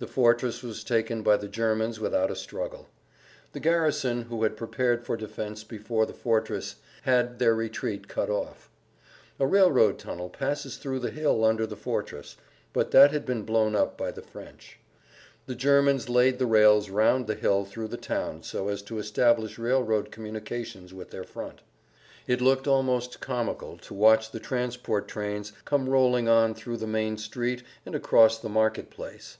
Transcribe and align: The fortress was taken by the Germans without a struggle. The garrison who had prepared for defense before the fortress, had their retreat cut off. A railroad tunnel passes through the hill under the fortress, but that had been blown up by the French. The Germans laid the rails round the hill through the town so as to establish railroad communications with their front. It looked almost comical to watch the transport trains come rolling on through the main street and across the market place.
The 0.00 0.06
fortress 0.06 0.62
was 0.62 0.82
taken 0.82 1.20
by 1.22 1.36
the 1.36 1.46
Germans 1.46 2.00
without 2.00 2.30
a 2.30 2.34
struggle. 2.34 2.88
The 3.52 3.60
garrison 3.60 4.22
who 4.22 4.44
had 4.44 4.56
prepared 4.56 5.04
for 5.04 5.14
defense 5.14 5.62
before 5.62 6.06
the 6.06 6.14
fortress, 6.14 6.76
had 7.02 7.38
their 7.38 7.54
retreat 7.54 8.08
cut 8.08 8.30
off. 8.30 8.70
A 9.38 9.46
railroad 9.46 9.98
tunnel 9.98 10.30
passes 10.30 10.78
through 10.78 11.00
the 11.00 11.10
hill 11.10 11.44
under 11.44 11.66
the 11.66 11.76
fortress, 11.76 12.38
but 12.72 12.92
that 12.92 13.10
had 13.10 13.26
been 13.26 13.42
blown 13.42 13.76
up 13.76 13.98
by 13.98 14.10
the 14.10 14.22
French. 14.22 14.78
The 15.44 15.54
Germans 15.54 16.08
laid 16.08 16.38
the 16.38 16.46
rails 16.46 16.88
round 16.88 17.26
the 17.26 17.34
hill 17.34 17.66
through 17.66 17.88
the 17.88 17.98
town 17.98 18.42
so 18.42 18.68
as 18.68 18.80
to 18.84 18.98
establish 18.98 19.58
railroad 19.58 20.10
communications 20.10 20.94
with 20.94 21.10
their 21.10 21.24
front. 21.24 21.60
It 22.26 22.40
looked 22.40 22.66
almost 22.66 23.20
comical 23.20 23.76
to 23.76 23.92
watch 23.92 24.30
the 24.30 24.40
transport 24.40 25.08
trains 25.08 25.52
come 25.66 25.90
rolling 25.90 26.26
on 26.26 26.54
through 26.54 26.78
the 26.78 26.86
main 26.86 27.18
street 27.18 27.62
and 27.84 27.94
across 27.94 28.38
the 28.38 28.48
market 28.48 28.88
place. 28.88 29.36